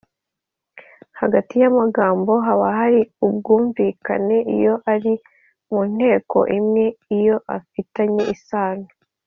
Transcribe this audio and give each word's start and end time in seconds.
hagati 1.19 1.53
y’amagambo 1.61 2.31
haba 2.45 2.67
hari 2.79 3.01
ubwumvikane 3.25 4.37
iyo 4.55 4.73
ari 4.93 5.13
mu 5.71 5.81
nteko 5.93 6.37
imwe, 6.57 6.85
iyo 7.17 7.35
afitanye 7.57 8.23
isano. 8.35 8.87